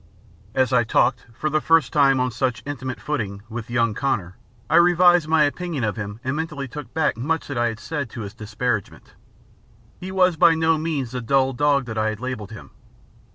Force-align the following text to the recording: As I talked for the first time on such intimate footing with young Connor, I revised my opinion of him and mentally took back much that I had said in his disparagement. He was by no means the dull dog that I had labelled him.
As 0.55 0.73
I 0.73 0.83
talked 0.83 1.27
for 1.31 1.47
the 1.51 1.61
first 1.61 1.93
time 1.93 2.19
on 2.19 2.31
such 2.31 2.63
intimate 2.65 2.99
footing 2.99 3.43
with 3.49 3.69
young 3.69 3.93
Connor, 3.93 4.35
I 4.67 4.77
revised 4.77 5.27
my 5.27 5.43
opinion 5.43 5.83
of 5.83 5.95
him 5.95 6.19
and 6.23 6.35
mentally 6.35 6.67
took 6.67 6.91
back 6.95 7.17
much 7.17 7.47
that 7.49 7.57
I 7.59 7.67
had 7.67 7.79
said 7.79 8.11
in 8.15 8.23
his 8.23 8.33
disparagement. 8.33 9.13
He 9.99 10.11
was 10.11 10.37
by 10.37 10.55
no 10.55 10.79
means 10.79 11.11
the 11.11 11.21
dull 11.21 11.53
dog 11.53 11.85
that 11.85 11.99
I 11.99 12.09
had 12.09 12.19
labelled 12.19 12.49
him. 12.49 12.71